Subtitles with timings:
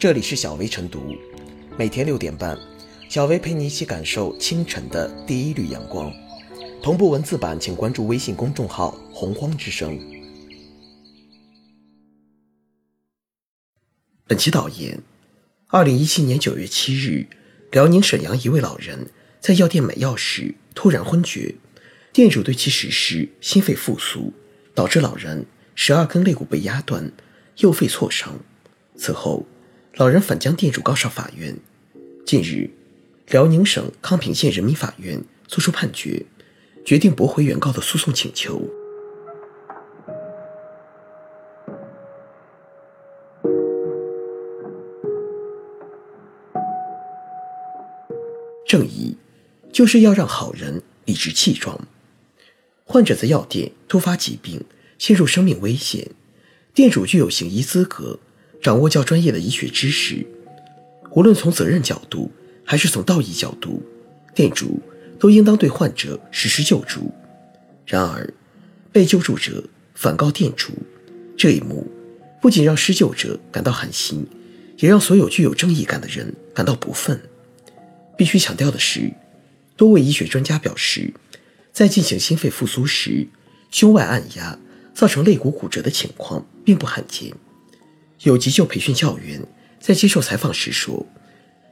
[0.00, 1.14] 这里是小薇晨读，
[1.76, 2.58] 每天六点半，
[3.10, 6.10] 小薇陪你一起感受清晨的第一缕阳光。
[6.82, 10.00] 同步文字版，请关注微信公众号“洪荒之声”。
[14.26, 14.98] 本期导言：
[15.66, 17.26] 二零一七年九月七日，
[17.70, 21.56] 辽宁沈阳一位老人在药店买药时突然昏厥，
[22.10, 24.32] 店主对其实施心肺复苏，
[24.74, 25.44] 导致老人
[25.74, 27.12] 十二根肋骨被压断，
[27.58, 28.40] 右肺挫伤。
[28.96, 29.44] 此后，
[29.96, 31.56] 老人反将店主告上法院。
[32.24, 32.70] 近日，
[33.26, 36.24] 辽宁省康平县人民法院作出判决，
[36.84, 38.62] 决定驳回原告的诉讼请求。
[48.66, 49.16] 正义
[49.72, 51.88] 就是要让好人理直气壮。
[52.84, 54.64] 患者在药店突发疾病，
[54.98, 56.12] 陷入生命危险，
[56.72, 58.20] 店主具有行医资格。
[58.60, 60.26] 掌握较专业的医学知识，
[61.12, 62.30] 无论从责任角度
[62.64, 63.82] 还是从道义角度，
[64.34, 64.80] 店主
[65.18, 67.10] 都应当对患者实施救助。
[67.86, 68.32] 然而，
[68.92, 70.72] 被救助者反告店主，
[71.36, 71.90] 这一幕
[72.40, 74.26] 不仅让施救者感到寒心，
[74.78, 77.18] 也让所有具有正义感的人感到不忿。
[78.16, 79.10] 必须强调的是，
[79.76, 81.14] 多位医学专家表示，
[81.72, 83.26] 在进行心肺复苏时，
[83.70, 84.58] 胸外按压
[84.92, 87.32] 造成肋骨骨折的情况并不罕见。
[88.22, 89.42] 有急救培训教员
[89.78, 91.06] 在接受采访时说：“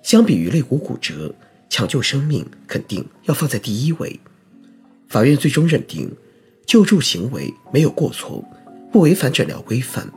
[0.03, 1.35] 相比于肋骨骨折，
[1.69, 4.19] 抢救生命肯定要放在第一位。”
[5.09, 6.11] 法院最终认定，
[6.67, 8.43] 救助行为没有过错，
[8.91, 10.11] 不违反诊疗规范，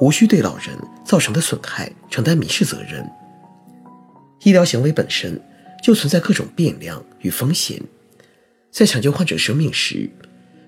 [0.00, 3.08] 无需对老人造成的损害承担民事责任。
[4.42, 5.40] 医疗行为本身
[5.84, 7.80] 就存在各种变量与风险，
[8.72, 10.10] 在抢救患者生命时，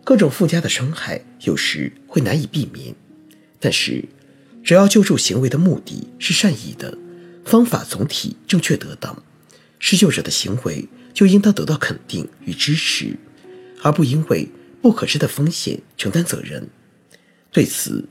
[0.05, 2.95] 各种附加的伤害有时会难以避免，
[3.59, 4.05] 但是。
[4.63, 6.97] 只要救助行为的目的是善意的，
[7.45, 9.23] 方法总体正确得当，
[9.79, 13.17] 施救者的行为就应当得到肯定与支持，
[13.83, 14.49] 而不因为
[14.81, 16.69] 不可知的风险承担责任。
[17.51, 18.05] 对此，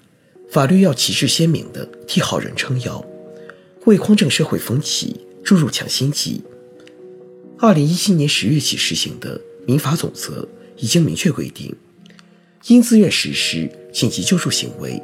[0.51, 3.03] 法律要旗帜鲜明地替好人撑腰，
[3.85, 6.43] 为匡正社会风气注入强心剂。
[7.57, 10.47] 二零一七年十月起实行的民法总则
[10.77, 11.73] 已经明确规定，
[12.67, 15.01] 因自愿实施紧急救助行为。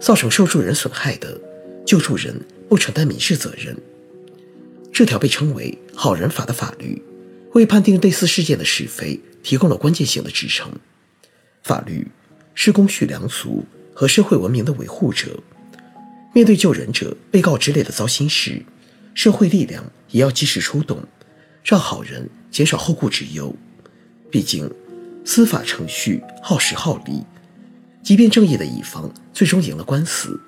[0.00, 1.40] 造成受助人损害的，
[1.84, 3.76] 救助人不承担民事责任。
[4.92, 7.02] 这条被称为“好人法”的法律，
[7.52, 10.70] 为判定类似事件的是非提供了关键性的支撑。
[11.62, 12.06] 法律
[12.54, 15.38] 是公序良俗和社会文明的维护者。
[16.32, 18.62] 面对救人者、被告之类的糟心事，
[19.14, 21.02] 社会力量也要及时出动，
[21.64, 23.54] 让好人减少后顾之忧。
[24.30, 24.70] 毕竟，
[25.24, 27.22] 司法程序耗时耗力。
[28.06, 30.40] 即便正义的一方最终赢了官司，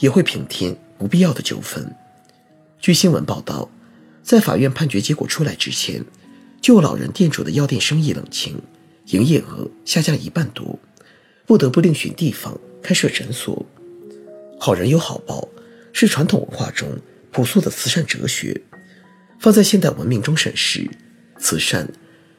[0.00, 1.94] 也会平添不必要的纠纷。
[2.80, 3.70] 据新闻报道，
[4.24, 6.04] 在法院判决结果出来之前，
[6.60, 8.60] 救老人店主的药店生意冷清，
[9.10, 10.76] 营业额下降一半多，
[11.46, 13.64] 不得不另寻地方开设诊所。
[14.58, 15.48] 好人有好报
[15.92, 16.98] 是传统文化中
[17.30, 18.60] 朴素的慈善哲学，
[19.38, 20.90] 放在现代文明中审视，
[21.38, 21.88] 慈善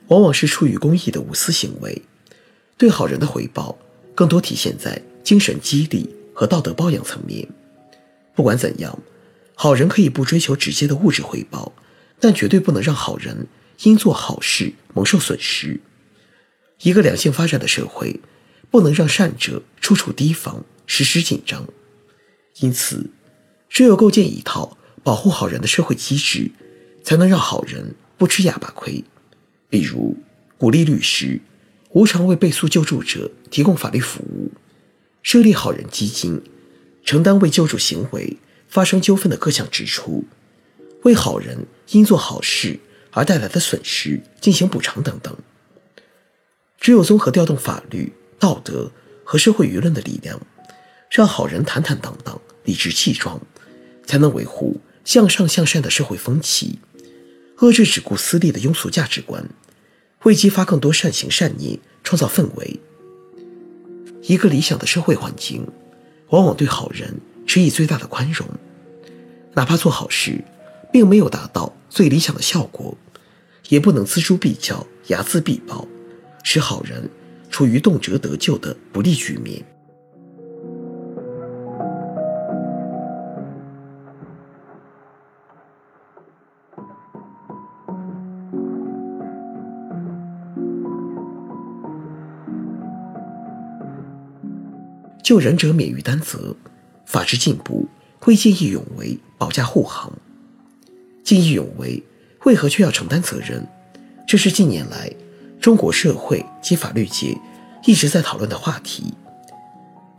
[0.09, 2.01] 往往是出于公益的无私行为，
[2.77, 3.79] 对好人的回报。
[4.19, 7.47] 更多体现在精神激励和道德包养层面。
[8.35, 8.99] 不管怎样，
[9.55, 11.71] 好人可以不追求直接的物质回报，
[12.19, 13.47] 但绝对不能让好人
[13.83, 15.79] 因做好事蒙受损失。
[16.81, 18.19] 一个良性发展的社会，
[18.69, 21.65] 不能让善者处处提防，时时紧张。
[22.59, 23.09] 因此，
[23.69, 26.51] 只有构建一套保护好人的社会机制，
[27.05, 29.01] 才能让好人不吃哑巴亏。
[29.69, 30.17] 比如，
[30.57, 31.39] 鼓励律师。
[31.99, 34.53] 无偿为被诉救助者提供法律服务，
[35.21, 36.41] 设立好人基金，
[37.03, 38.37] 承担为救助行为
[38.69, 40.23] 发生纠纷的各项支出，
[41.03, 42.79] 为好人因做好事
[43.11, 45.35] 而带来的损失进行补偿等等。
[46.79, 48.89] 只有综合调动法律、道德
[49.25, 50.39] 和社会舆论的力量，
[51.11, 53.41] 让好人坦坦荡荡、理直气壮，
[54.05, 56.79] 才能维护向上向善的社会风气，
[57.57, 59.49] 遏制只顾私利的庸俗价值观。
[60.23, 61.79] 为激发更多善行善念，
[62.09, 62.79] 创造氛围。
[64.23, 65.67] 一个理想的社会环境，
[66.29, 68.47] 往往对好人持以最大的宽容。
[69.53, 70.43] 哪怕做好事，
[70.91, 72.97] 并没有达到最理想的效果，
[73.67, 75.87] 也不能锱铢必较、睚眦必报，
[76.43, 77.07] 使好人
[77.51, 79.63] 处于动辄得咎的不利局面。
[95.29, 96.55] 救人者免于担责，
[97.05, 97.87] 法治进步
[98.17, 100.11] 会见义勇为保驾护航。
[101.23, 102.01] 见义勇为
[102.45, 103.63] 为何却要承担责任？
[104.27, 105.13] 这是近年来
[105.61, 107.37] 中国社会及法律界
[107.85, 109.13] 一直在讨论的话题。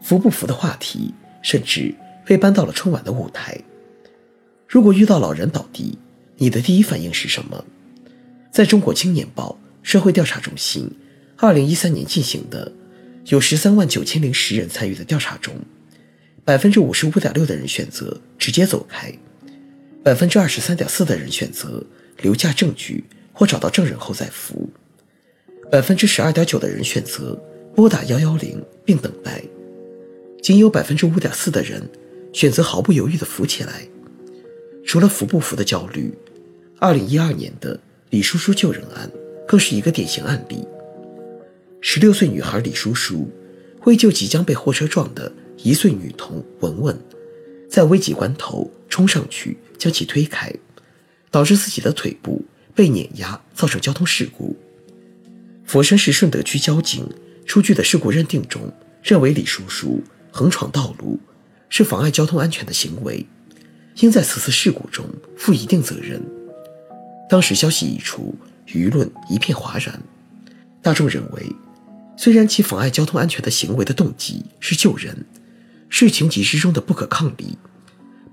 [0.00, 1.12] 服不服的话题，
[1.42, 1.92] 甚至
[2.24, 3.60] 被搬到了春晚的舞台。
[4.68, 5.98] 如果遇到老人倒地，
[6.36, 7.64] 你的第一反应是什么？
[8.52, 10.88] 在中国青年报社会调查中心
[11.36, 12.70] 二零一三年进行的
[13.26, 15.54] 有十三万九千零十人参与的调查中，
[16.44, 19.12] 百分之五十五点六的人选择直接走开，
[20.02, 21.84] 百分之二十三点四的人选择
[22.22, 24.68] 留下证据或找到证人后再扶，
[25.70, 27.40] 百分之十二点九的人选择
[27.74, 29.42] 拨打幺幺零并等待，
[30.42, 31.82] 仅有百分之五点四的人
[32.32, 33.86] 选择毫不犹豫地扶起来。
[34.84, 36.12] 除了扶不扶的焦虑，
[36.78, 37.78] 二零一二年的。
[38.10, 39.08] 李叔叔救人案
[39.46, 40.66] 更是一个典型案例。
[41.80, 43.28] 十六岁女孩李叔叔
[43.84, 46.98] 为救即将被货车撞的一岁女童文文，
[47.68, 50.52] 在危急关头冲上去将其推开，
[51.30, 52.44] 导致自己的腿部
[52.74, 54.54] 被碾压，造成交通事故。
[55.64, 57.08] 佛山市顺德区交警
[57.46, 58.70] 出具的事故认定中，
[59.02, 61.18] 认为李叔叔横闯道路
[61.70, 63.26] 是妨碍交通安全的行为，
[64.00, 65.06] 应在此次事故中
[65.36, 66.22] 负一定责任。
[67.28, 68.34] 当时消息一出，
[68.66, 70.02] 舆论一片哗然。
[70.82, 71.46] 大众认为，
[72.16, 75.24] 虽然其妨碍交通安全的行为的动机是救人，
[75.88, 77.56] 是情急之中的不可抗力，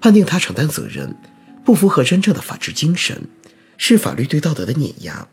[0.02, 1.16] 判定他承担责任，
[1.64, 3.22] 不符合真正的法治精神，
[3.78, 5.28] 是法律对道德的碾压。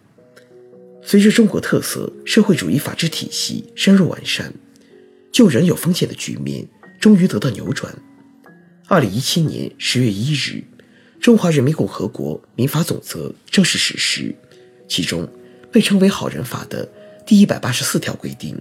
[1.02, 4.52] 随着中国特色社会主义法治体系深入完善，
[5.32, 6.66] 救人有风险的局面
[7.00, 7.94] 终于得到扭转。
[8.86, 10.62] 二零一七年十月一日。
[11.20, 14.34] 中华人民共和国民法总则正式实施，
[14.86, 15.26] 其中
[15.72, 16.86] 被称为“好人法”的
[17.26, 18.60] 第一百八十四条规定，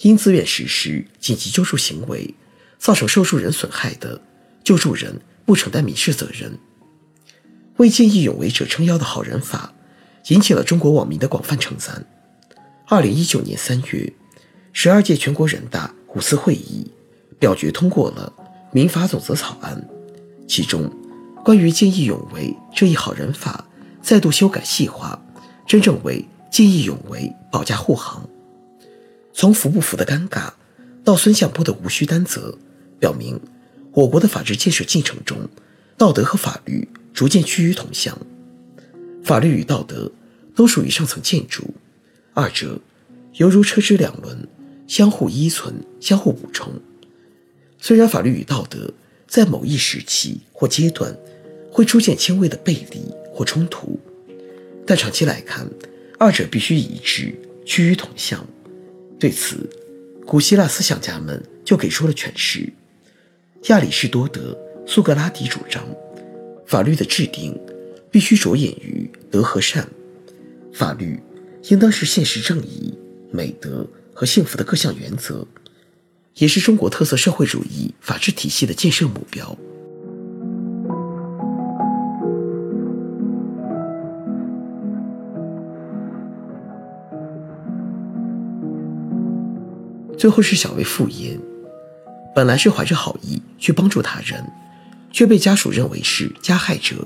[0.00, 2.34] 因自愿实施紧急救助行为
[2.78, 4.20] 造成受助人损害的，
[4.62, 6.58] 救助人不承担民事责任。
[7.78, 9.72] 为见义勇为者撑腰的好人法，
[10.28, 12.06] 引起了中国网民的广泛称赞。
[12.86, 14.12] 二零一九年三月，
[14.72, 16.86] 十二届全国人大五次会议
[17.38, 18.32] 表决通过了
[18.72, 19.82] 民法总则草案，
[20.46, 20.90] 其中。
[21.42, 23.66] 关于见义勇为这一好人法
[24.00, 25.22] 再度修改细化，
[25.66, 26.24] 真正为
[26.54, 28.24] 见义勇为保驾护航。
[29.32, 30.52] 从服不服的尴尬，
[31.02, 32.56] 到孙向波的无需担责，
[33.00, 33.40] 表明
[33.90, 35.48] 我国的法治建设进程中，
[35.98, 38.16] 道德和法律逐渐趋于同向。
[39.24, 40.08] 法律与道德
[40.54, 41.74] 都属于上层建筑，
[42.34, 42.78] 二者
[43.32, 44.46] 犹如车之两轮，
[44.86, 46.72] 相互依存，相互补充。
[47.80, 48.94] 虽然法律与道德
[49.26, 51.18] 在某一时期或阶段，
[51.72, 53.98] 会出现轻微的背离或冲突，
[54.86, 55.68] 但长期来看，
[56.18, 57.34] 二者必须一致，
[57.66, 58.46] 趋于同向。
[59.18, 59.68] 对此，
[60.26, 62.72] 古希腊思想家们就给出了诠释。
[63.68, 64.56] 亚里士多德、
[64.86, 65.82] 苏格拉底主张，
[66.66, 67.58] 法律的制定
[68.10, 69.88] 必须着眼于德和善，
[70.72, 71.18] 法律
[71.70, 72.92] 应当是现实正义、
[73.30, 75.46] 美德和幸福的各项原则，
[76.34, 79.56] 也是中国特色社会主义法治体系的建设目标。
[90.24, 91.38] 最后是小薇复言，
[92.34, 94.42] 本来是怀着好意去帮助他人，
[95.12, 96.96] 却被家属认为是加害者。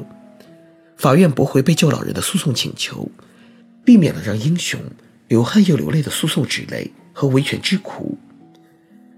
[0.97, 3.11] 法院驳回被救老人的诉讼请求，
[3.85, 4.79] 避免了让英雄
[5.27, 8.17] 流汗又流泪的诉讼之累和维权之苦。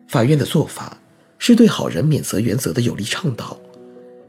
[0.09, 0.97] 法院的做法
[1.37, 3.61] 是对好人免责原则的有力倡导，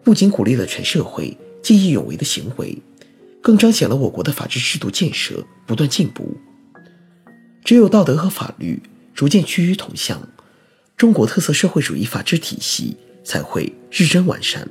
[0.03, 2.77] 不仅鼓励了全社会见义勇为的行为，
[3.41, 6.35] 更彰显了我国的法治制度建设不断进步。
[7.63, 8.77] 只有道德和法律。
[9.13, 10.27] 逐渐趋于同向，
[10.97, 14.67] 中国特色社会主义法治体系才会日臻完善。